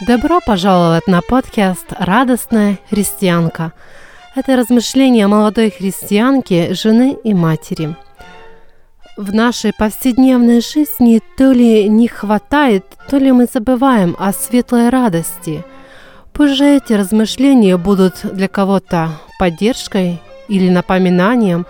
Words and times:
Добро 0.00 0.40
пожаловать 0.44 1.06
на 1.06 1.22
подкаст 1.22 1.86
«Радостная 1.96 2.80
христианка». 2.90 3.72
Это 4.34 4.56
размышления 4.56 5.28
молодой 5.28 5.70
христианки, 5.70 6.72
жены 6.72 7.16
и 7.22 7.32
матери. 7.32 7.94
В 9.16 9.32
нашей 9.32 9.72
повседневной 9.72 10.60
жизни 10.62 11.22
то 11.38 11.52
ли 11.52 11.88
не 11.88 12.08
хватает, 12.08 12.84
то 13.08 13.18
ли 13.18 13.30
мы 13.30 13.46
забываем 13.46 14.16
о 14.18 14.32
светлой 14.32 14.88
радости. 14.88 15.64
Позже 16.32 16.76
эти 16.76 16.92
размышления 16.94 17.76
будут 17.76 18.14
для 18.24 18.48
кого-то 18.48 19.10
поддержкой 19.38 20.20
или 20.48 20.70
напоминанием 20.70 21.66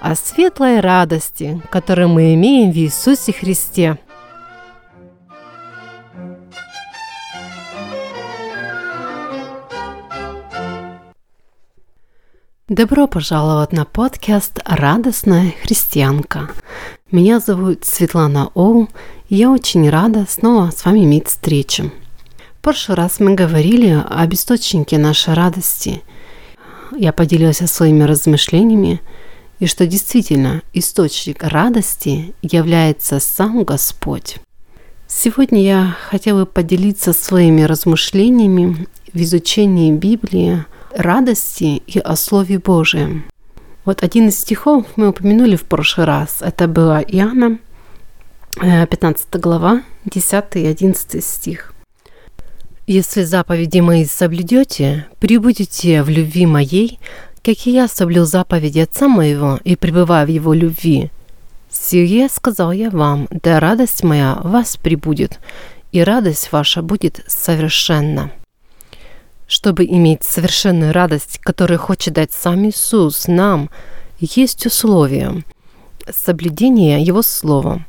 о 0.00 0.14
светлой 0.14 0.80
радости, 0.80 1.60
которую 1.70 2.08
мы 2.08 2.32
имеем 2.32 2.72
в 2.72 2.76
Иисусе 2.76 3.34
Христе– 3.34 3.98
Добро 12.68 13.06
пожаловать 13.06 13.70
на 13.70 13.84
подкаст 13.84 14.58
«Радостная 14.64 15.54
христианка». 15.62 16.50
Меня 17.12 17.38
зовут 17.38 17.84
Светлана 17.84 18.50
Оу, 18.54 18.88
и 19.28 19.36
я 19.36 19.52
очень 19.52 19.88
рада 19.88 20.26
снова 20.28 20.72
с 20.72 20.84
вами 20.84 21.04
иметь 21.04 21.28
встречу. 21.28 21.92
В 22.58 22.62
прошлый 22.62 22.96
раз 22.96 23.20
мы 23.20 23.36
говорили 23.36 24.04
об 24.04 24.34
источнике 24.34 24.98
нашей 24.98 25.34
радости. 25.34 26.02
Я 26.96 27.12
поделилась 27.12 27.58
своими 27.58 28.02
размышлениями, 28.02 29.00
и 29.60 29.66
что 29.66 29.86
действительно 29.86 30.62
источник 30.72 31.44
радости 31.44 32.34
является 32.42 33.20
сам 33.20 33.62
Господь. 33.62 34.38
Сегодня 35.06 35.62
я 35.62 35.96
хотела 36.10 36.46
поделиться 36.46 37.12
своими 37.12 37.62
размышлениями 37.62 38.88
в 39.12 39.22
изучении 39.22 39.92
Библии– 39.92 40.64
радости 40.96 41.82
и 41.86 41.98
о 41.98 42.16
Слове 42.16 42.58
Божьем. 42.58 43.24
Вот 43.84 44.02
один 44.02 44.28
из 44.28 44.40
стихов 44.40 44.86
мы 44.96 45.08
упомянули 45.08 45.56
в 45.56 45.64
прошлый 45.64 46.06
раз. 46.06 46.38
Это 46.40 46.66
было 46.66 46.98
Иоанна, 47.00 47.58
15 48.56 49.26
э, 49.32 49.38
глава, 49.38 49.82
10 50.06 50.44
и 50.54 50.66
11 50.66 51.24
стих. 51.24 51.72
«Если 52.86 53.22
заповеди 53.22 53.80
мои 53.80 54.04
соблюдете, 54.04 55.06
прибудете 55.20 56.02
в 56.02 56.08
любви 56.08 56.46
моей, 56.46 56.98
как 57.44 57.66
и 57.66 57.70
я 57.70 57.88
соблюл 57.88 58.24
заповеди 58.24 58.80
Отца 58.80 59.08
моего 59.08 59.60
и 59.64 59.76
пребываю 59.76 60.26
в 60.26 60.30
его 60.30 60.52
любви. 60.52 61.10
Сие 61.70 62.28
сказал 62.28 62.72
я 62.72 62.90
вам, 62.90 63.28
да 63.30 63.60
радость 63.60 64.02
моя 64.02 64.40
вас 64.42 64.76
прибудет, 64.76 65.40
и 65.92 66.02
радость 66.02 66.50
ваша 66.52 66.82
будет 66.82 67.22
совершенна». 67.26 68.30
Чтобы 69.46 69.84
иметь 69.84 70.24
совершенную 70.24 70.92
радость, 70.92 71.38
которую 71.38 71.78
хочет 71.78 72.14
дать 72.14 72.32
сам 72.32 72.68
Иисус 72.68 73.28
нам, 73.28 73.70
есть 74.18 74.66
условия 74.66 75.44
соблюдения 76.10 77.00
Его 77.00 77.22
Слова. 77.22 77.84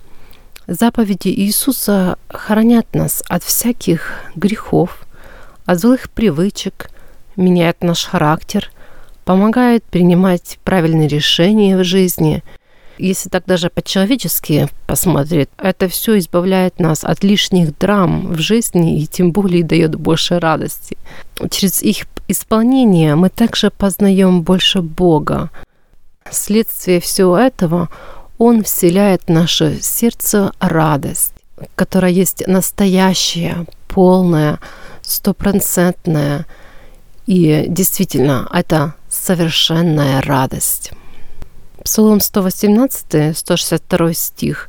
Заповеди 0.68 1.30
Иисуса 1.30 2.18
хранят 2.30 2.94
нас 2.94 3.24
от 3.28 3.44
всяких 3.44 4.24
грехов, 4.36 5.06
от 5.66 5.80
злых 5.80 6.10
привычек, 6.10 6.90
меняют 7.36 7.82
наш 7.82 8.06
характер, 8.06 8.70
помогают 9.26 9.84
принимать 9.84 10.60
правильные 10.64 11.08
решения 11.08 11.78
в 11.78 11.84
жизни– 11.84 12.44
если 12.98 13.30
так 13.30 13.46
даже 13.46 13.70
по-человечески 13.70 14.68
посмотреть, 14.86 15.50
это 15.58 15.88
все 15.88 16.18
избавляет 16.18 16.80
нас 16.80 17.04
от 17.04 17.24
лишних 17.24 17.78
драм 17.78 18.34
в 18.34 18.40
жизни 18.40 19.00
и 19.02 19.08
тем 19.08 19.32
более 19.32 19.64
дает 19.64 19.96
больше 19.96 20.40
радости. 20.40 20.98
Через 21.50 21.82
их 21.84 22.06
исполнение 22.28 23.16
мы 23.16 23.30
также 23.30 23.72
познаем 23.72 24.42
больше 24.42 24.82
Бога. 24.82 25.50
Вследствие 26.30 27.00
всего 27.00 27.38
этого 27.38 27.90
Он 28.38 28.64
вселяет 28.64 29.24
в 29.28 29.32
наше 29.32 29.80
сердце 29.82 30.52
радость, 30.60 31.34
которая 31.76 32.12
есть 32.12 32.46
настоящая, 32.48 33.66
полная, 33.88 34.60
стопроцентная. 35.02 36.46
И 37.26 37.66
действительно, 37.68 38.48
это 38.54 38.94
совершенная 39.10 40.22
радость. 40.22 40.92
Псалом 41.88 42.20
118, 42.20 43.38
162 43.38 44.14
стих. 44.14 44.68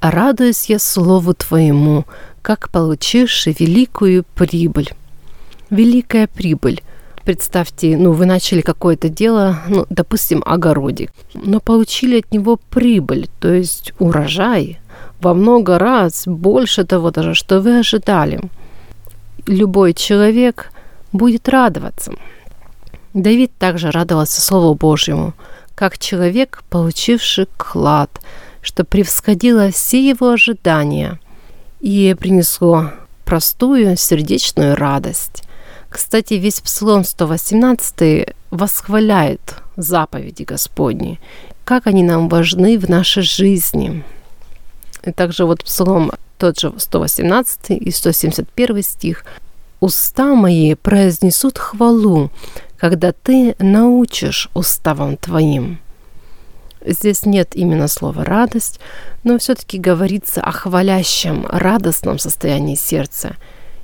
«Радуюсь 0.00 0.70
я 0.70 0.78
слову 0.78 1.34
Твоему, 1.34 2.06
как 2.40 2.70
получивший 2.70 3.54
великую 3.58 4.24
прибыль». 4.34 4.94
Великая 5.68 6.26
прибыль. 6.26 6.82
Представьте, 7.26 7.98
ну, 7.98 8.12
вы 8.12 8.24
начали 8.24 8.62
какое-то 8.62 9.10
дело, 9.10 9.58
ну, 9.68 9.84
допустим, 9.90 10.42
огородик, 10.46 11.12
но 11.34 11.60
получили 11.60 12.20
от 12.20 12.32
него 12.32 12.58
прибыль, 12.70 13.28
то 13.38 13.52
есть 13.52 13.92
урожай, 13.98 14.78
во 15.20 15.34
много 15.34 15.78
раз 15.78 16.22
больше 16.24 16.84
того 16.84 17.10
даже, 17.10 17.34
что 17.34 17.60
вы 17.60 17.80
ожидали. 17.80 18.40
Любой 19.46 19.92
человек 19.92 20.72
будет 21.12 21.50
радоваться. 21.50 22.14
Давид 23.12 23.52
также 23.58 23.90
радовался 23.90 24.40
Слову 24.40 24.74
Божьему– 24.74 25.34
как 25.76 25.98
человек, 25.98 26.64
получивший 26.70 27.46
клад, 27.56 28.10
что 28.62 28.82
превосходило 28.82 29.70
все 29.70 30.08
его 30.08 30.30
ожидания 30.30 31.20
и 31.80 32.16
принесло 32.18 32.90
простую 33.24 33.96
сердечную 33.96 34.74
радость. 34.74 35.44
Кстати, 35.88 36.34
весь 36.34 36.60
Псалом 36.60 37.04
118 37.04 38.34
восхваляет 38.50 39.56
заповеди 39.76 40.42
Господни, 40.42 41.20
как 41.64 41.86
они 41.86 42.02
нам 42.02 42.28
важны 42.28 42.78
в 42.78 42.88
нашей 42.88 43.22
жизни. 43.22 44.02
И 45.04 45.12
также 45.12 45.44
вот 45.44 45.62
Псалом 45.62 46.10
тот 46.38 46.58
же 46.58 46.72
118 46.76 47.70
и 47.70 47.90
171 47.90 48.82
стих. 48.82 49.24
«Уста 49.80 50.34
мои 50.34 50.74
произнесут 50.74 51.58
хвалу, 51.58 52.30
когда 52.78 53.12
ты 53.12 53.54
научишь 53.58 54.48
уставам 54.54 55.16
твоим. 55.16 55.80
Здесь 56.84 57.26
нет 57.26 57.56
именно 57.56 57.88
слова 57.88 58.24
«радость», 58.24 58.78
но 59.24 59.38
все-таки 59.38 59.78
говорится 59.78 60.40
о 60.40 60.52
хвалящем, 60.52 61.46
радостном 61.48 62.18
состоянии 62.18 62.76
сердца. 62.76 63.36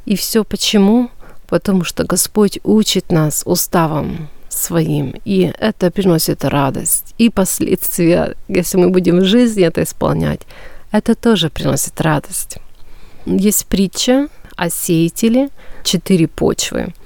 И 0.04 0.14
все 0.14 0.44
почему? 0.44 1.10
Потому 1.48 1.84
что 1.84 2.04
Господь 2.04 2.60
учит 2.62 3.10
нас 3.10 3.42
уставам 3.44 4.28
своим, 4.48 5.14
и 5.24 5.52
это 5.58 5.90
приносит 5.90 6.44
радость. 6.44 7.14
И 7.18 7.28
последствия, 7.28 8.36
если 8.46 8.76
мы 8.76 8.90
будем 8.90 9.18
в 9.18 9.24
жизни 9.24 9.64
это 9.64 9.82
исполнять, 9.82 10.42
это 10.92 11.14
тоже 11.14 11.50
приносит 11.50 12.00
радость. 12.00 12.58
Есть 13.26 13.66
притча 13.66 14.28
о 14.54 14.70
сеятеле, 14.70 15.48
четыре 15.82 16.28
почвы– 16.28 16.94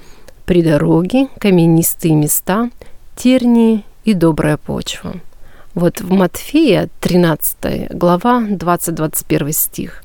при 0.47 0.63
дороге, 0.63 1.27
каменистые 1.39 2.15
места, 2.15 2.71
тернии 3.17 3.83
и 4.05 4.13
добрая 4.13 4.55
почва. 4.55 5.15
Вот 5.75 5.99
в 5.99 6.09
Матфея 6.09 6.89
13 7.01 7.91
глава 7.91 8.41
20-21 8.41 9.51
стих. 9.51 10.03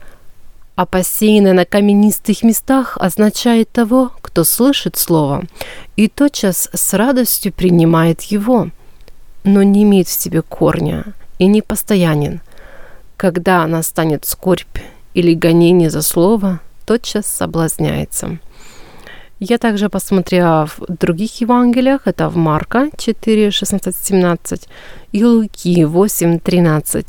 А 0.75 0.85
посеянное 0.85 1.53
на 1.53 1.65
каменистых 1.65 2.43
местах 2.43 2.99
означает 3.01 3.71
того, 3.71 4.11
кто 4.21 4.43
слышит 4.43 4.97
слово 4.97 5.45
и 5.95 6.09
тотчас 6.09 6.69
с 6.73 6.93
радостью 6.93 7.53
принимает 7.53 8.23
его, 8.23 8.71
но 9.45 9.63
не 9.63 9.85
имеет 9.85 10.09
в 10.09 10.21
себе 10.21 10.43
корня 10.43 11.05
и 11.39 11.47
не 11.47 11.63
постоянен. 11.63 12.41
Когда 13.17 13.65
настанет 13.69 14.25
скорбь 14.25 14.79
или 15.15 15.35
гонение 15.35 15.89
за 15.89 16.03
слово, 16.03 16.59
тотчас 16.85 17.27
соблазняется– 17.27 18.39
я 19.45 19.59
также 19.59 19.89
посмотрела 19.89 20.67
в 20.67 20.81
других 20.89 21.41
Евангелиях, 21.41 22.03
это 22.07 22.29
в 22.29 22.37
Марка 22.37 22.91
4, 22.97 23.51
16, 23.51 23.97
17 23.97 24.69
и 25.11 25.25
Луки 25.25 25.85
8, 25.85 26.39
13. 26.39 27.07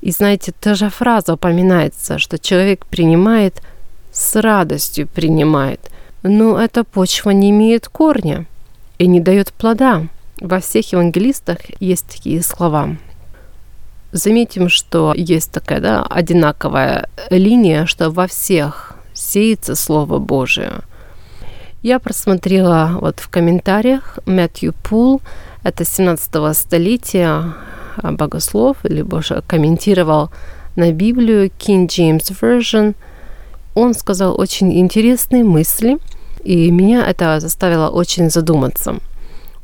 И 0.00 0.10
знаете, 0.12 0.52
та 0.60 0.74
же 0.74 0.90
фраза 0.90 1.34
упоминается, 1.34 2.18
что 2.18 2.38
человек 2.38 2.86
принимает, 2.86 3.62
с 4.12 4.40
радостью 4.40 5.08
принимает. 5.08 5.80
Но 6.22 6.56
эта 6.56 6.84
почва 6.84 7.30
не 7.30 7.50
имеет 7.50 7.88
корня 7.88 8.46
и 8.98 9.08
не 9.08 9.18
дает 9.20 9.52
плода. 9.52 10.06
Во 10.40 10.60
всех 10.60 10.92
евангелистах 10.92 11.58
есть 11.80 12.06
такие 12.06 12.42
слова. 12.42 12.96
Заметим, 14.12 14.68
что 14.68 15.14
есть 15.16 15.50
такая 15.50 15.80
да, 15.80 16.06
одинаковая 16.06 17.08
линия, 17.30 17.86
что 17.86 18.10
во 18.10 18.28
всех 18.28 18.94
сеется 19.14 19.74
Слово 19.74 20.20
Божие– 20.20 20.82
я 21.82 21.98
просмотрела 21.98 22.98
вот 23.00 23.20
в 23.20 23.28
комментариях 23.28 24.18
Мэтью 24.26 24.74
Пул, 24.82 25.20
это 25.62 25.84
17 25.84 26.56
столетия 26.56 27.54
а, 27.96 28.12
богослов, 28.12 28.76
или 28.84 29.02
больше 29.02 29.42
комментировал 29.46 30.30
на 30.76 30.92
Библию 30.92 31.50
King 31.50 31.86
James 31.86 32.32
Version, 32.40 32.94
он 33.74 33.94
сказал 33.94 34.38
очень 34.38 34.78
интересные 34.78 35.44
мысли, 35.44 35.98
и 36.44 36.70
меня 36.70 37.06
это 37.06 37.40
заставило 37.40 37.88
очень 37.88 38.30
задуматься. 38.30 38.96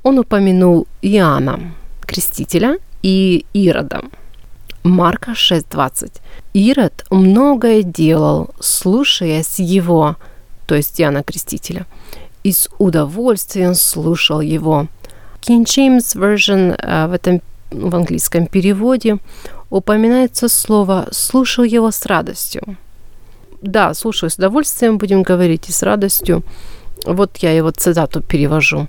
Он 0.03 0.19
упомянул 0.19 0.87
Иоанна, 1.03 1.73
крестителя, 2.01 2.79
и 3.03 3.45
Ирода. 3.53 4.03
Марка 4.83 5.33
6.20. 5.33 6.21
Ирод 6.55 7.05
многое 7.11 7.83
делал, 7.83 8.51
слушаясь 8.61 9.59
его, 9.59 10.17
то 10.69 10.75
есть 10.75 11.01
Иоанна 11.01 11.25
Крестителя, 11.25 11.87
и 12.45 12.53
с 12.53 12.69
удовольствием 12.79 13.75
слушал 13.75 14.41
его. 14.41 14.87
King 15.41 15.65
James 15.65 16.15
Version 16.15 16.77
э, 16.79 17.07
в 17.09 17.13
этом 17.13 17.41
в 17.71 17.97
английском 17.97 18.47
переводе 18.47 19.19
упоминается 19.71 20.49
слово 20.49 21.09
«слушал 21.11 21.65
его 21.65 21.91
с 21.91 22.05
радостью». 22.07 22.77
Да, 23.63 23.95
слушаю 23.95 24.31
с 24.31 24.37
удовольствием, 24.37 24.99
будем 24.99 25.23
говорить, 25.23 25.69
и 25.69 25.73
с 25.73 25.83
радостью. 25.83 26.43
Вот 27.05 27.39
я 27.39 27.53
его 27.53 27.71
цитату 27.71 28.21
перевожу. 28.21 28.89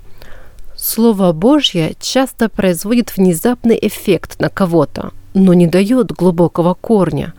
Слово 0.76 1.32
Божье 1.32 1.94
часто 1.98 2.48
производит 2.48 3.16
внезапный 3.16 3.78
эффект 3.80 4.38
на 4.38 4.48
кого-то, 4.48 5.12
но 5.34 5.54
не 5.54 5.66
дает 5.66 6.12
глубокого 6.12 6.74
корня. 6.74 7.34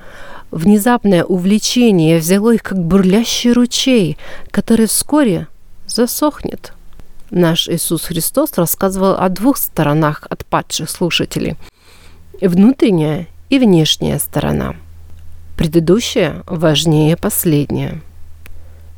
Внезапное 0.52 1.24
увлечение 1.24 2.20
взяло 2.20 2.54
их 2.54 2.62
как 2.62 2.78
бурлящий 2.78 3.54
ручей, 3.54 4.18
который 4.52 4.86
вскоре 4.86 5.48
засохнет. 5.88 6.74
Наш 7.30 7.70
Иисус 7.70 8.04
Христос 8.04 8.58
рассказывал 8.58 9.16
о 9.16 9.30
двух 9.30 9.56
сторонах 9.56 10.28
от 10.30 10.46
падших 10.46 10.90
слушателей. 10.90 11.56
Внутренняя 12.42 13.28
и 13.50 13.60
внешняя 13.60 14.20
сторона. 14.20 14.76
Предыдущая 15.56 16.44
важнее 16.46 17.16
последняя. 17.16 18.02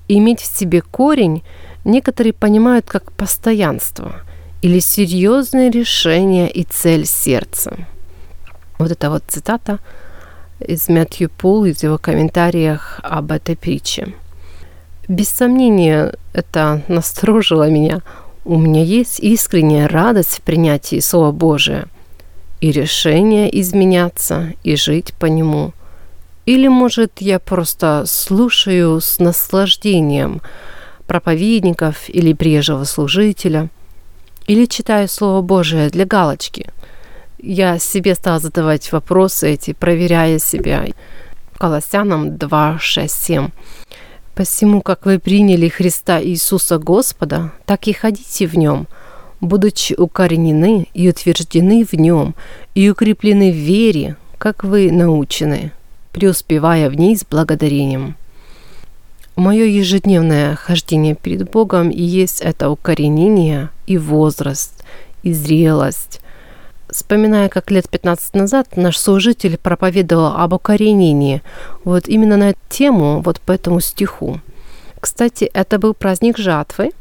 Иметь 0.07 0.41
в 0.41 0.57
себе 0.57 0.81
корень 0.81 1.43
некоторые 1.85 2.33
понимают 2.33 2.87
как 2.87 3.11
постоянство 3.11 4.21
или 4.63 4.79
серьезное 4.79 5.69
решение 5.69 6.49
и 6.49 6.63
цель 6.63 7.05
сердца. 7.05 7.77
Вот 8.79 8.89
это 8.89 9.11
вот 9.11 9.23
цитата 9.27 9.79
из 10.65 10.89
Мэтью 10.89 11.29
Пул, 11.29 11.65
из 11.65 11.83
его 11.83 11.97
комментариях 11.97 12.99
об 13.03 13.31
этой 13.31 13.55
притче. 13.55 14.13
Без 15.07 15.29
сомнения, 15.29 16.13
это 16.33 16.81
насторожило 16.87 17.69
меня– 17.69 18.01
у 18.45 18.57
меня 18.57 18.83
есть 18.83 19.21
искренняя 19.21 19.87
радость 19.87 20.39
в 20.39 20.41
принятии 20.41 20.99
Слова 20.99 21.31
Божия 21.31 21.85
и 22.59 22.73
решение 22.73 23.61
изменяться 23.61 24.53
и 24.65 24.75
жить 24.75 25.13
по 25.13 25.27
нему. 25.27 25.71
Или, 26.45 26.67
может, 26.67 27.21
я 27.21 27.39
просто 27.39 28.03
слушаю 28.05 28.99
с 28.99 29.19
наслаждением 29.19 30.41
проповедников 31.07 32.09
или 32.09 32.33
приезжего 32.33 32.83
служителя, 32.83 33.69
или 34.45 34.65
читаю 34.65 35.07
Слово 35.07 35.41
Божие 35.41 35.89
для 35.89 36.03
галочки. 36.03 36.69
Я 37.45 37.77
себе 37.77 38.15
стала 38.15 38.39
задавать 38.39 38.89
вопросы 38.93 39.51
эти, 39.51 39.73
проверяя 39.73 40.39
себя. 40.39 40.85
Колоссянам 41.57 42.37
2, 42.37 42.77
6, 42.79 43.13
7. 43.13 43.49
Посему, 44.33 44.81
как 44.81 45.05
вы 45.05 45.19
приняли 45.19 45.67
Христа 45.67 46.23
Иисуса 46.23 46.77
Господа, 46.79 47.51
так 47.65 47.89
и 47.89 47.91
ходите 47.91 48.47
в 48.47 48.57
Нем, 48.57 48.87
будучи 49.41 49.91
укоренены 49.91 50.87
и 50.93 51.09
утверждены 51.09 51.83
в 51.83 51.91
Нем, 51.91 52.33
и 52.75 52.89
укреплены 52.89 53.51
в 53.51 53.55
вере, 53.55 54.15
как 54.37 54.63
вы 54.63 54.89
научены, 54.89 55.73
преуспевая 56.13 56.89
в 56.89 56.95
ней 56.95 57.17
с 57.17 57.25
благодарением. 57.25 58.15
Мое 59.35 59.65
ежедневное 59.65 60.55
хождение 60.55 61.15
перед 61.15 61.51
Богом 61.51 61.89
и 61.89 62.01
есть 62.01 62.39
это 62.39 62.69
укоренение 62.69 63.69
и 63.85 63.97
возраст, 63.97 64.85
и 65.23 65.33
зрелость, 65.33 66.21
вспоминая, 66.93 67.49
как 67.49 67.71
лет 67.71 67.89
15 67.89 68.35
назад 68.35 68.77
наш 68.77 68.97
служитель 68.97 69.57
проповедовал 69.57 70.35
об 70.37 70.53
укоренении, 70.53 71.41
вот 71.83 72.07
именно 72.07 72.37
на 72.37 72.49
эту 72.51 72.59
тему, 72.69 73.21
вот 73.21 73.41
по 73.41 73.51
этому 73.51 73.81
стиху. 73.81 74.39
Кстати, 74.99 75.45
это 75.53 75.79
был 75.79 75.93
праздник 75.93 76.37
жатвы, 76.37 76.91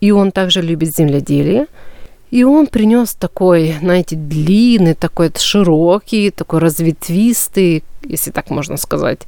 и 0.00 0.12
он 0.12 0.30
также 0.30 0.62
любит 0.62 0.94
земледелие, 0.94 1.66
и 2.30 2.44
он 2.44 2.66
принес 2.66 3.14
такой, 3.14 3.76
знаете, 3.80 4.16
длинный, 4.16 4.94
такой 4.94 5.32
широкий, 5.36 6.30
такой 6.30 6.60
разветвистый, 6.60 7.84
если 8.02 8.30
так 8.30 8.50
можно 8.50 8.76
сказать, 8.76 9.22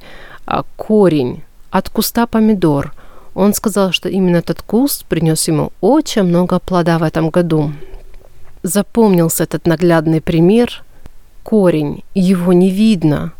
а, 0.45 0.63
корень 0.75 1.43
от 1.71 1.89
куста 1.89 2.25
помидор. 2.25 2.93
Он 3.33 3.53
сказал, 3.53 3.91
что 3.91 4.07
именно 4.07 4.37
этот 4.37 4.61
куст 4.61 5.05
принес 5.05 5.47
ему 5.47 5.71
очень 5.81 6.23
много 6.23 6.59
плода 6.59 6.97
в 6.97 7.03
этом 7.03 7.29
году 7.29 7.73
запомнился 8.65 9.43
этот 9.43 9.67
наглядный 9.67 10.21
пример. 10.21 10.83
Корень, 11.43 12.03
его 12.15 12.53
не 12.53 12.71
видно, 12.71 13.33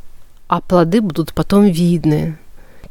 а 0.47 0.61
плоды 0.61 1.01
будут 1.01 1.33
потом 1.33 1.65
видны. 1.65 2.37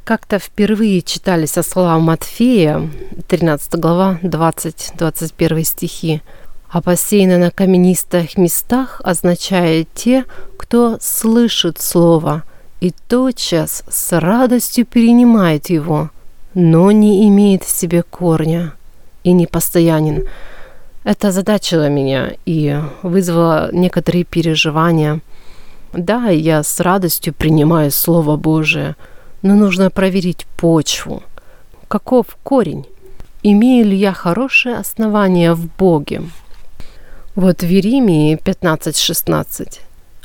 Как-то 0.03 0.39
впервые 0.39 1.03
читали 1.03 1.47
со 1.47 1.63
слова 1.63 1.99
Матфея, 1.99 2.91
13 3.29 3.77
глава, 3.77 4.19
20-21 4.23 5.63
стихи. 5.63 6.23
А 6.69 6.83
посеяно 6.83 7.39
на 7.39 7.51
каменистых 7.53 8.37
местах 8.37 9.01
означает 9.05 9.89
те, 9.95 10.25
кто 10.59 10.99
слышит 11.01 11.81
слово 11.81 12.43
и 12.81 12.93
тотчас 13.09 13.85
с 13.89 14.19
радостью 14.19 14.85
перенимает 14.85 15.71
его, 15.71 16.11
но 16.53 16.91
не 16.91 17.29
имеет 17.29 17.63
в 17.63 17.71
себе 17.71 18.03
корня 18.03 18.75
и 19.23 19.33
не 19.33 19.47
постоянен. 19.47 20.27
Это 21.05 21.33
задачило 21.33 21.89
меня 21.91 22.33
и 22.47 22.81
вызвало 23.03 23.69
некоторые 23.73 24.25
переживания. 24.25 25.21
Да, 25.93 26.31
я 26.31 26.63
с 26.63 26.81
радостью 26.81 27.35
принимаю 27.35 27.91
Слово 27.91 28.37
Божие, 28.37 28.97
но 29.43 29.55
нужно 29.55 29.91
проверить 29.91 30.47
почву. 30.57 31.23
Каков 31.89 32.39
корень? 32.43 32.87
Имею 33.43 33.87
ли 33.87 33.97
я 33.97 34.15
хорошее 34.15 34.77
основание 34.77 35.53
в 35.53 35.69
Боге? 35.77 36.23
Вот 37.35 37.63
в 37.63 37.67
Иеремии 37.67 38.37
15.16 38.37 39.81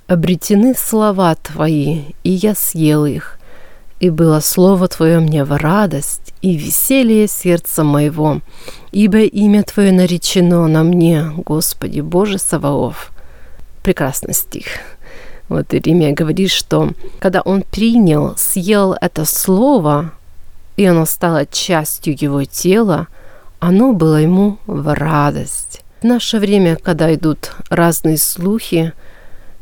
«Обретены 0.08 0.74
слова 0.76 1.36
Твои, 1.36 2.04
и 2.24 2.31
я 2.31 2.56
съел 2.56 3.06
их, 3.06 3.38
и 3.99 4.09
было 4.09 4.39
слово 4.39 4.87
Твое 4.87 5.19
мне 5.19 5.44
в 5.44 5.56
радость 5.57 6.33
и 6.41 6.56
веселье 6.56 7.27
сердца 7.27 7.83
моего, 7.83 8.41
ибо 8.91 9.19
имя 9.19 9.63
Твое 9.63 9.91
наречено 9.91 10.68
на 10.68 10.83
мне, 10.83 11.31
Господи 11.45 11.99
Боже 11.99 12.37
Саваоф». 12.37 13.11
Прекрасный 13.83 14.33
стих. 14.33 14.65
Вот 15.49 15.73
Иеремия 15.73 16.13
говорит, 16.13 16.51
что 16.51 16.91
когда 17.19 17.41
он 17.41 17.63
принял, 17.63 18.35
съел 18.37 18.95
это 18.99 19.25
слово, 19.25 20.11
и 20.77 20.85
оно 20.85 21.06
стало 21.06 21.45
частью 21.45 22.15
его 22.18 22.45
тела, 22.45 23.07
оно 23.59 23.91
было 23.91 24.18
ему 24.18 24.59
в 24.65 24.94
радость. 24.94 25.81
В 26.01 26.06
наше 26.06 26.39
время, 26.39 26.77
когда 26.77 27.13
идут 27.13 27.51
разные 27.69 28.18
слухи, 28.18 28.94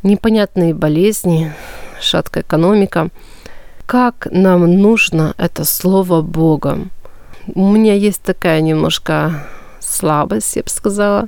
непонятные 0.03 0.75
болезни, 0.75 1.51
шаткая 1.99 2.43
экономика– 2.43 3.09
как 3.87 4.27
нам 4.31 4.79
нужно 4.81 5.33
это 5.37 5.63
слово 5.63 6.21
Бога. 6.21 6.89
У 7.55 7.71
меня 7.71 7.93
есть 7.93 8.21
такая 8.21 8.59
немножко 8.59 9.47
слабость, 9.79 10.57
я 10.57 10.63
бы 10.63 10.69
сказала, 10.69 11.27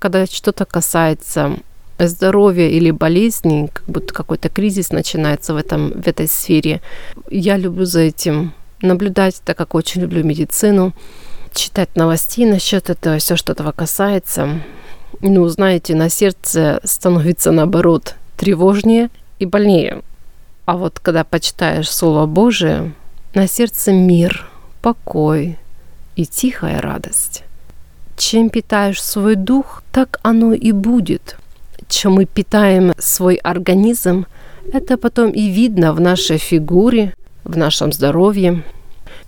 когда 0.00 0.26
что-то 0.26 0.64
касается 0.64 1.56
здоровья 1.98 2.68
или 2.68 2.90
болезней, 2.90 3.68
как 3.72 3.84
будто 3.86 4.12
какой-то 4.12 4.48
кризис 4.48 4.90
начинается 4.90 5.54
в, 5.54 5.56
этом, 5.56 5.92
в 5.92 6.08
этой 6.08 6.26
сфере. 6.26 6.80
Я 7.30 7.56
люблю 7.56 7.84
за 7.84 8.00
этим 8.00 8.54
наблюдать, 8.82 9.40
так 9.44 9.56
как 9.56 9.76
очень 9.76 10.00
люблю 10.00 10.24
медицину, 10.24 10.92
читать 11.52 11.94
новостей 11.94 12.44
насчет 12.44 12.90
этого, 12.90 13.18
все, 13.18 13.36
что 13.36 13.52
этого 13.52 13.70
касается. 13.70 14.60
Ну, 15.20 15.46
знаете, 15.46 15.94
на 15.94 16.08
сердце 16.08 16.80
становится 16.82 17.52
наоборот 17.52 18.16
тревожнее 18.36 19.10
и 19.38 19.46
больнее. 19.46 20.02
А 20.70 20.76
вот 20.76 21.00
когда 21.00 21.24
почитаешь 21.24 21.90
Слово 21.90 22.26
Божие, 22.26 22.92
на 23.34 23.48
сердце 23.48 23.92
мир, 23.92 24.46
покой 24.82 25.58
и 26.14 26.24
тихая 26.24 26.80
радость. 26.80 27.42
Чем 28.16 28.50
питаешь 28.50 29.02
свой 29.02 29.34
дух, 29.34 29.82
так 29.90 30.20
оно 30.22 30.52
и 30.52 30.70
будет. 30.70 31.38
Чем 31.88 32.12
мы 32.12 32.24
питаем 32.24 32.92
свой 32.98 33.34
организм, 33.34 34.26
это 34.72 34.96
потом 34.96 35.32
и 35.32 35.48
видно 35.48 35.92
в 35.92 36.00
нашей 36.00 36.38
фигуре, 36.38 37.14
в 37.42 37.56
нашем 37.56 37.92
здоровье. 37.92 38.62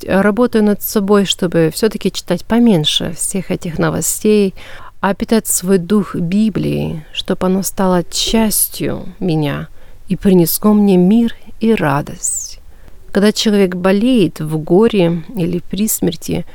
Работаю 0.06 0.62
над 0.62 0.80
собой, 0.80 1.24
чтобы 1.24 1.72
все-таки 1.74 2.12
читать 2.12 2.44
поменьше 2.44 3.14
всех 3.18 3.50
этих 3.50 3.80
новостей, 3.80 4.54
а 5.00 5.12
питать 5.12 5.48
свой 5.48 5.78
дух 5.78 6.14
Библией, 6.14 7.04
чтобы 7.12 7.46
оно 7.46 7.64
стало 7.64 8.04
частью 8.04 9.08
меня– 9.18 9.66
и 10.08 10.16
принесло 10.16 10.72
мне 10.72 10.96
мир 10.96 11.34
и 11.60 11.74
радость. 11.74 12.60
Когда 13.12 13.32
человек 13.32 13.74
болеет 13.74 14.40
в 14.40 14.58
горе 14.58 15.22
или 15.36 15.62
при 15.70 15.86
смерти, 15.86 16.46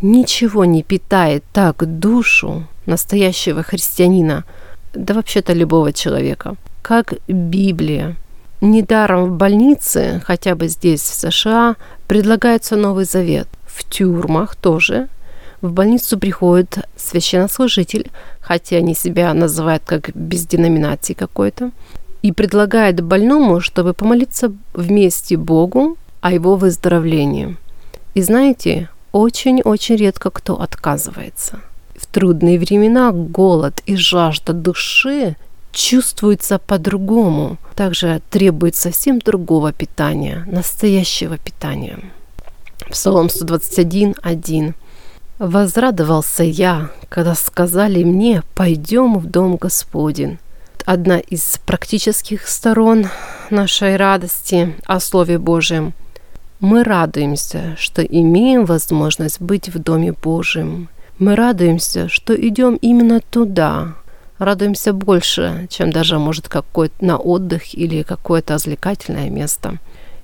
ничего 0.00 0.64
не 0.64 0.82
питает 0.82 1.44
так 1.52 1.84
душу 1.98 2.66
настоящего 2.86 3.62
христианина, 3.62 4.44
да 4.92 5.14
вообще-то 5.14 5.52
любого 5.52 5.92
человека, 5.92 6.56
как 6.82 7.14
Библия. 7.26 8.16
Недаром 8.60 9.24
в 9.24 9.36
больнице, 9.36 10.22
хотя 10.24 10.54
бы 10.54 10.68
здесь, 10.68 11.00
в 11.02 11.14
США, 11.14 11.76
предлагается 12.06 12.76
Новый 12.76 13.04
Завет. 13.04 13.48
В 13.66 13.84
тюрьмах 13.84 14.54
тоже. 14.56 15.08
В 15.60 15.72
больницу 15.72 16.18
приходит 16.18 16.78
священнослужитель, 16.96 18.10
хотя 18.40 18.76
они 18.76 18.94
себя 18.94 19.34
называют 19.34 19.82
как 19.84 20.14
без 20.14 20.46
деноминации 20.46 21.14
какой-то, 21.14 21.72
и 22.24 22.32
предлагает 22.32 23.02
больному, 23.02 23.60
чтобы 23.60 23.92
помолиться 23.92 24.50
вместе 24.72 25.36
Богу 25.36 25.98
о 26.22 26.32
его 26.32 26.56
выздоровлении. 26.56 27.58
И 28.14 28.22
знаете, 28.22 28.88
очень-очень 29.12 29.96
редко 29.96 30.30
кто 30.30 30.58
отказывается. 30.58 31.60
В 31.94 32.06
трудные 32.06 32.58
времена 32.58 33.12
голод 33.12 33.82
и 33.84 33.96
жажда 33.96 34.54
души 34.54 35.36
чувствуется 35.72 36.58
по-другому. 36.58 37.58
Также 37.74 38.22
требует 38.30 38.74
совсем 38.74 39.18
другого 39.18 39.74
питания, 39.74 40.46
настоящего 40.50 41.36
питания. 41.36 41.98
Псалом 42.88 43.26
121.1. 43.26 44.72
«Возрадовался 45.38 46.42
я, 46.42 46.88
когда 47.10 47.34
сказали 47.34 48.02
мне, 48.02 48.42
пойдем 48.54 49.18
в 49.18 49.26
дом 49.26 49.56
Господень». 49.56 50.38
Одна 50.84 51.18
из 51.18 51.58
практических 51.64 52.46
сторон 52.46 53.06
нашей 53.48 53.96
радости 53.96 54.74
о 54.84 55.00
Слове 55.00 55.38
Божьем. 55.38 55.94
Мы 56.60 56.84
радуемся, 56.84 57.74
что 57.78 58.02
имеем 58.02 58.66
возможность 58.66 59.40
быть 59.40 59.70
в 59.70 59.78
Доме 59.78 60.12
Божьем. 60.12 60.90
Мы 61.18 61.36
радуемся, 61.36 62.10
что 62.10 62.34
идем 62.34 62.74
именно 62.82 63.20
туда, 63.20 63.94
радуемся 64.38 64.92
больше, 64.92 65.68
чем 65.70 65.90
даже, 65.90 66.18
может, 66.18 66.50
какой-то 66.50 67.02
на 67.02 67.16
отдых 67.16 67.74
или 67.74 68.02
какое-то 68.02 68.52
развлекательное 68.52 69.30
место. 69.30 69.78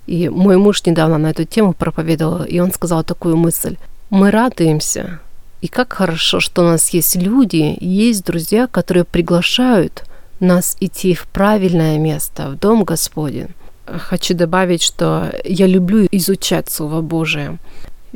И 0.06 0.28
мой 0.28 0.58
муж 0.58 0.84
недавно 0.84 1.16
на 1.16 1.30
эту 1.30 1.44
тему 1.44 1.72
проповедовал, 1.72 2.44
и 2.44 2.58
он 2.58 2.70
сказал 2.70 3.02
такую 3.02 3.38
мысль. 3.38 3.78
Мы 4.10 4.30
радуемся, 4.30 5.20
и 5.62 5.68
как 5.68 5.94
хорошо, 5.94 6.38
что 6.38 6.60
у 6.60 6.66
нас 6.66 6.90
есть 6.90 7.16
люди, 7.16 7.78
есть 7.80 8.26
друзья, 8.26 8.66
которые 8.66 9.04
приглашают 9.04 10.04
нас 10.40 10.76
идти 10.80 11.14
в 11.14 11.26
правильное 11.26 11.99
место, 11.99 12.49
в 12.49 12.59
Дом 12.59 12.85
Господень. 12.85 13.49
Хочу 13.87 14.35
добавить, 14.35 14.82
что 14.82 15.32
я 15.44 15.66
люблю 15.66 16.06
изучать 16.11 16.70
Слово 16.70 17.00
Божие. 17.00 17.59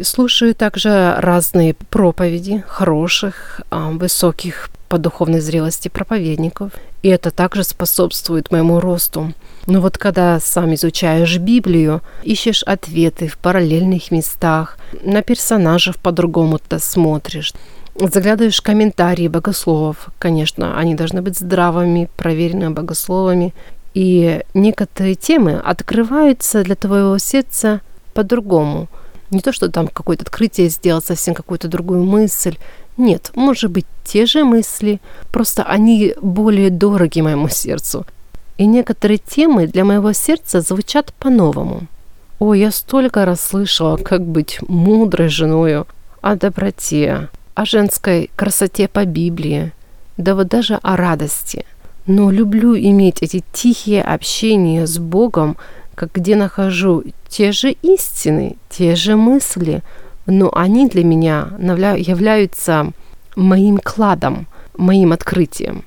Слушаю 0.02 0.54
также 0.54 1.14
разные 1.18 1.74
проповеди 1.74 2.64
хороших, 2.66 3.60
а, 3.70 3.90
высоких 3.90 4.70
по 4.88 4.98
духовной 4.98 5.40
зрелости 5.40 5.88
проповедников. 5.88 6.72
И 7.02 7.08
это 7.08 7.30
также 7.30 7.64
способствует 7.64 8.50
моему 8.50 8.80
росту. 8.80 9.32
Но 9.66 9.80
вот 9.80 9.98
когда 9.98 10.40
сам 10.40 10.74
изучаешь 10.74 11.38
Библию, 11.38 12.02
ищешь 12.22 12.62
ответы 12.62 13.28
в 13.28 13.38
параллельных 13.38 14.10
местах, 14.10 14.78
на 15.02 15.22
персонажев 15.22 15.96
по-другому-то 15.96 16.78
смотришь, 16.78 17.52
заглядываешь 17.96 18.58
в 18.58 18.62
комментарии 18.62 19.28
богословов. 19.28 20.08
Конечно, 20.18 20.78
они 20.78 20.94
должны 20.94 21.22
быть 21.22 21.38
здравыми, 21.38 22.08
проверенными 22.16 22.72
богословами. 22.72 23.54
И 23.94 24.42
некоторые 24.54 25.14
темы 25.14 25.60
открываются 25.64 26.62
для 26.64 26.74
твоего 26.74 27.18
сердца 27.18 27.80
по-другому. 28.12 28.88
Не 29.30 29.40
то, 29.40 29.52
что 29.52 29.68
там 29.68 29.88
какое-то 29.88 30.22
открытие 30.22 30.68
сделать, 30.68 31.04
совсем 31.04 31.34
какую-то 31.34 31.68
другую 31.68 32.04
мысль. 32.04 32.56
Нет, 32.96 33.30
может 33.34 33.70
быть, 33.70 33.86
те 34.04 34.26
же 34.26 34.44
мысли, 34.44 35.00
просто 35.32 35.62
они 35.64 36.14
более 36.20 36.70
дороги 36.70 37.20
моему 37.20 37.48
сердцу. 37.48 38.06
И 38.58 38.66
некоторые 38.66 39.18
темы 39.18 39.66
для 39.66 39.84
моего 39.84 40.12
сердца 40.12 40.60
звучат 40.60 41.12
по-новому. 41.14 41.88
О, 42.38 42.54
я 42.54 42.70
столько 42.70 43.24
раз 43.24 43.40
слышала, 43.40 43.96
как 43.96 44.24
быть 44.24 44.58
мудрой 44.68 45.28
женою, 45.28 45.86
о 46.20 46.36
доброте, 46.36 47.28
о 47.54 47.64
женской 47.64 48.30
красоте 48.36 48.88
по 48.88 49.04
Библии, 49.04 49.72
да 50.16 50.34
вот 50.34 50.48
даже 50.48 50.76
о 50.82 50.96
радости. 50.96 51.64
Но 52.06 52.30
люблю 52.30 52.76
иметь 52.76 53.22
эти 53.22 53.42
тихие 53.52 54.02
общения 54.02 54.86
с 54.86 54.98
Богом, 54.98 55.56
как 55.94 56.12
где 56.12 56.36
нахожу 56.36 57.04
те 57.28 57.52
же 57.52 57.70
истины, 57.70 58.56
те 58.68 58.94
же 58.94 59.16
мысли– 59.16 59.82
но 60.26 60.50
они 60.54 60.88
для 60.88 61.04
меня 61.04 61.50
являются 61.58 62.92
моим 63.36 63.78
кладом, 63.78 64.46
моим 64.76 65.12
открытием, 65.12 65.84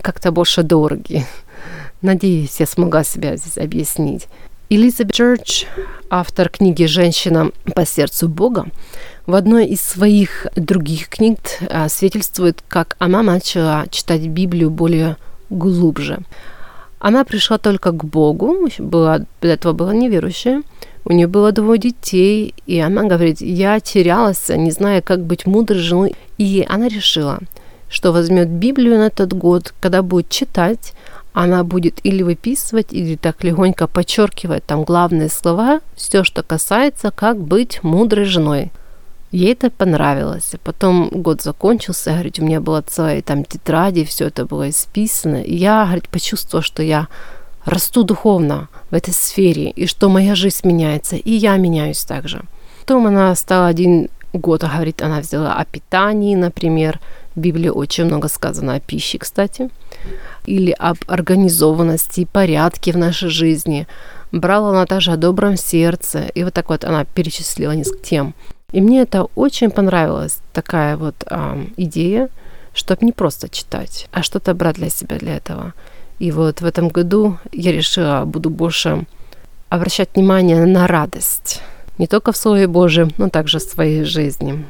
как-то 0.00 0.30
больше 0.32 0.62
дороги. 0.62 1.26
Надеюсь, 2.02 2.60
я 2.60 2.66
смогла 2.66 3.04
себя 3.04 3.36
здесь 3.36 3.58
объяснить. 3.58 4.28
Элизабет 4.68 5.14
Чурч, 5.14 5.66
автор 6.08 6.48
книги 6.48 6.84
«Женщина 6.84 7.50
по 7.74 7.84
сердцу 7.84 8.28
Бога», 8.28 8.66
в 9.30 9.34
одной 9.34 9.66
из 9.66 9.80
своих 9.80 10.48
других 10.56 11.08
книг 11.08 11.38
а, 11.68 11.88
свидетельствует, 11.88 12.62
как 12.68 12.96
она 12.98 13.22
начала 13.22 13.86
читать 13.88 14.26
Библию 14.26 14.70
более 14.70 15.16
глубже. 15.50 16.18
Она 16.98 17.24
пришла 17.24 17.56
только 17.58 17.92
к 17.92 18.04
Богу, 18.04 18.68
была, 18.78 19.20
до 19.40 19.48
этого 19.48 19.72
была 19.72 19.94
неверующая, 19.94 20.62
у 21.04 21.12
нее 21.12 21.28
было 21.28 21.52
двое 21.52 21.78
детей, 21.78 22.54
и 22.66 22.78
она 22.80 23.04
говорит, 23.04 23.40
я 23.40 23.80
терялась, 23.80 24.48
не 24.48 24.70
зная, 24.70 25.00
как 25.00 25.24
быть 25.24 25.46
мудрой 25.46 25.78
женой. 25.78 26.14
И 26.36 26.66
она 26.68 26.88
решила, 26.88 27.38
что 27.88 28.12
возьмет 28.12 28.48
Библию 28.48 28.98
на 28.98 29.06
этот 29.06 29.32
год, 29.32 29.72
когда 29.80 30.02
будет 30.02 30.28
читать, 30.28 30.92
она 31.32 31.62
будет 31.64 32.00
или 32.02 32.22
выписывать, 32.22 32.92
или 32.92 33.14
так 33.14 33.44
легонько 33.44 33.86
подчеркивать 33.86 34.64
там 34.66 34.82
главные 34.82 35.30
слова, 35.30 35.80
все, 35.94 36.22
что 36.24 36.42
касается, 36.42 37.12
как 37.12 37.38
быть 37.38 37.82
мудрой 37.82 38.24
женой. 38.24 38.72
Ей 39.32 39.52
это 39.52 39.70
понравилось. 39.70 40.52
Потом 40.64 41.08
год 41.08 41.40
закончился, 41.42 42.10
говорит, 42.10 42.38
у 42.40 42.44
меня 42.44 42.60
была 42.60 42.82
целая 42.82 43.22
там 43.22 43.44
тетради, 43.44 44.04
все 44.04 44.26
это 44.26 44.44
было 44.44 44.70
исписано. 44.70 45.42
И 45.42 45.54
я, 45.54 45.84
говорит, 45.84 46.08
почувствовала, 46.08 46.64
что 46.64 46.82
я 46.82 47.06
расту 47.64 48.02
духовно 48.02 48.68
в 48.90 48.94
этой 48.94 49.14
сфере, 49.14 49.70
и 49.70 49.86
что 49.86 50.08
моя 50.08 50.34
жизнь 50.34 50.66
меняется, 50.66 51.16
и 51.16 51.30
я 51.30 51.56
меняюсь 51.56 52.02
также. 52.02 52.42
Потом 52.80 53.06
она 53.06 53.34
стала 53.36 53.68
один 53.68 54.08
год, 54.32 54.62
говорит, 54.62 55.02
она 55.02 55.20
взяла 55.20 55.54
о 55.54 55.64
питании, 55.64 56.34
например. 56.34 57.00
В 57.36 57.40
Библии 57.40 57.68
очень 57.68 58.06
много 58.06 58.26
сказано 58.28 58.74
о 58.74 58.80
пище, 58.80 59.18
кстати. 59.18 59.70
Или 60.46 60.72
об 60.72 60.96
организованности, 61.06 62.24
порядке 62.24 62.92
в 62.92 62.96
нашей 62.96 63.28
жизни. 63.28 63.86
Брала 64.32 64.70
она 64.70 64.86
также 64.86 65.12
о 65.12 65.16
добром 65.16 65.56
сердце. 65.56 66.26
И 66.34 66.42
вот 66.42 66.54
так 66.54 66.68
вот 66.68 66.84
она 66.84 67.04
перечислила 67.04 67.72
несколько 67.72 68.04
тем. 68.04 68.34
И 68.72 68.80
мне 68.80 69.02
это 69.02 69.26
очень 69.34 69.70
понравилась, 69.70 70.40
такая 70.52 70.96
вот 70.96 71.14
э, 71.28 71.64
идея, 71.76 72.28
чтобы 72.72 73.04
не 73.04 73.12
просто 73.12 73.48
читать, 73.48 74.08
а 74.12 74.22
что-то 74.22 74.54
брать 74.54 74.76
для 74.76 74.90
себя 74.90 75.18
для 75.18 75.36
этого. 75.36 75.74
И 76.18 76.30
вот 76.32 76.60
в 76.60 76.64
этом 76.64 76.88
году 76.88 77.38
я 77.52 77.72
решила, 77.72 78.24
буду 78.24 78.50
больше 78.50 79.06
обращать 79.68 80.10
внимание 80.14 80.66
на 80.66 80.86
радость. 80.86 81.60
Не 81.98 82.06
только 82.06 82.32
в 82.32 82.36
Слове 82.36 82.66
Божьем, 82.66 83.10
но 83.18 83.28
также 83.28 83.58
в 83.58 83.62
своей 83.62 84.04
жизни. 84.04 84.64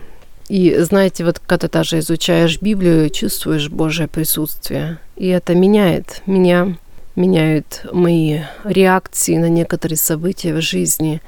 И 0.49 0.77
знаете, 0.81 1.25
вот 1.25 1.39
когда 1.39 1.69
ты 1.69 1.73
даже 1.73 2.01
изучаешь 2.01 2.61
Библию, 2.61 3.09
чувствуешь 3.11 3.69
Божье 3.69 4.09
присутствие. 4.09 4.99
И 5.17 5.29
это 5.29 5.55
меняет 5.55 6.23
меня, 6.27 6.77
меняет 7.15 7.87
мои 7.93 8.41
реакции 8.65 9.37
на 9.37 9.49
некоторые 9.49 9.97
события 9.97 10.53
в 10.55 10.61
жизни. 10.61 11.23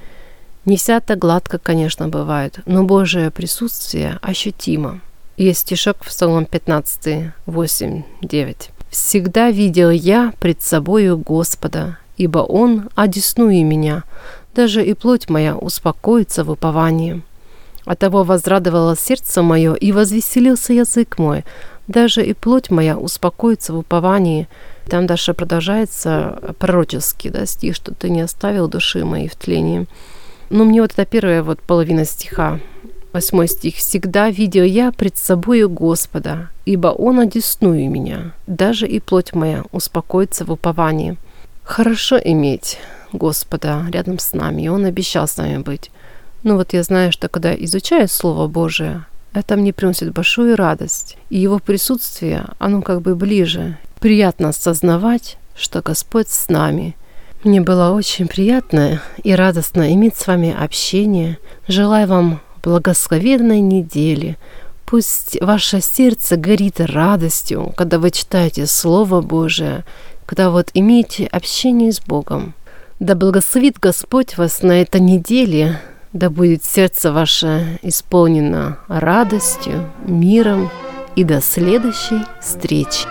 Не 0.65 0.77
вся 0.77 0.99
это 0.99 1.17
гладко, 1.17 1.59
конечно, 1.59 2.09
бывает, 2.09 2.61
но 2.67 2.85
Божье 2.85 3.31
присутствие 3.31 4.19
ощутимо. 4.23 5.01
Есть 5.37 5.61
стишок 5.61 5.97
в 6.01 6.07
Псалом 6.07 6.45
15, 6.45 7.33
8, 7.47 8.03
9. 8.23 8.71
Всегда 8.91 9.51
видел 9.51 9.91
я 9.91 10.33
пред 10.39 10.63
собою 10.63 11.19
Господа, 11.19 11.99
ибо 12.17 12.39
Он 12.39 12.91
одесную 12.95 13.65
меня, 13.67 14.05
даже 14.55 14.85
и 14.85 14.95
плоть 14.95 15.29
моя 15.29 15.57
успокоится 15.57 16.45
в 16.45 16.51
уповании. 16.51 17.23
Оттого 17.85 18.23
возрадовало 18.23 18.97
сердце 18.97 19.43
мое, 19.43 19.75
и 19.75 19.91
возвеселился 19.91 20.73
язык 20.73 21.19
мой, 21.19 21.45
даже 21.89 22.25
и 22.25 22.33
плоть 22.33 22.71
моя 22.71 22.97
успокоится 22.97 23.73
в 23.73 23.79
уповании. 23.79 24.47
Там 24.87 25.07
дальше 25.07 25.35
продолжается 25.35 26.55
пророческий 26.59 27.31
да, 27.31 27.47
стих, 27.47 27.75
что 27.75 27.93
ты 27.93 28.11
не 28.11 28.21
оставил 28.21 28.69
души 28.69 29.05
моей 29.05 29.29
в 29.29 29.35
тлении. 29.35 29.87
Но 30.53 30.65
мне 30.65 30.83
вот 30.83 30.93
эта 30.93 31.07
первая 31.07 31.43
вот 31.43 31.63
половина 31.63 32.05
стиха 32.05 32.61
Восьмой 33.15 33.49
стих. 33.49 33.77
«Всегда 33.77 34.29
видел 34.29 34.65
я 34.65 34.93
пред 34.93 35.17
собою 35.17 35.71
Господа, 35.71 36.51
ибо 36.67 36.89
Он 36.89 37.21
одесную 37.21 37.91
меня, 37.91 38.33
даже 38.47 38.87
и 38.87 39.01
плоть 39.01 39.33
моя 39.33 39.65
успокоится 39.73 40.45
в 40.45 40.53
уповании». 40.53 41.17
Хорошо 41.63 42.19
иметь 42.19 42.79
Господа 43.13 43.87
рядом 43.91 44.19
с 44.19 44.35
нами, 44.35 44.63
и 44.63 44.69
Он 44.69 44.85
обещал 44.85 45.27
с 45.27 45.39
нами 45.39 45.57
быть. 45.57 45.91
Ну 46.43 46.57
вот 46.57 46.75
я 46.75 46.83
знаю, 46.83 47.13
что 47.13 47.29
когда 47.29 47.55
изучаю 47.55 48.07
Слово 48.07 48.47
Божие, 48.47 49.07
это 49.33 49.57
мне 49.57 49.73
приносит 49.73 50.13
большую 50.13 50.57
радость. 50.57 51.17
И 51.31 51.39
Его 51.39 51.61
присутствие, 51.61 52.45
оно 52.59 52.83
как 52.83 53.01
бы 53.01 53.15
ближе. 53.15 53.79
Приятно 54.01 54.51
осознавать, 54.51 55.39
что 55.57 55.81
Господь 55.81 56.29
с 56.29 56.49
нами. 56.51 56.95
Мне 57.45 57.61
было 57.61 57.91
очень 57.91 58.29
приятно 58.29 59.03
и 59.25 59.35
радостно 59.35 59.93
иметь 59.95 60.17
с 60.17 60.29
вами 60.29 60.55
общение. 60.57 61.39
Желаю 61.67 62.07
вам 62.07 62.41
благословенной 62.63 63.59
недели. 63.59 64.39
Пусть 64.87 65.41
ваше 65.41 65.81
сердце 65.81 66.37
горит 66.37 66.81
радостью, 66.81 67.73
когда 67.77 67.99
вы 67.99 68.13
читаете 68.13 68.67
Слово 68.67 69.23
Божие, 69.23 69.85
когда 70.25 70.51
вот 70.51 70.71
имеете 70.73 71.27
общение 71.27 71.91
с 71.91 72.01
Богом. 72.01 72.55
Да 73.01 73.17
благословит 73.17 73.81
Господь 73.81 74.37
вас 74.37 74.63
на 74.63 74.81
этой 74.81 75.01
неделе, 75.01 75.81
да 76.13 76.31
будет 76.31 76.65
сердце 76.65 77.11
ваше 77.11 77.81
исполнено 77.83 78.79
радостью, 78.87 79.91
миром 80.07 80.71
и 81.17 81.25
до 81.25 81.41
следующей 81.41 82.21
встречи. 82.41 83.09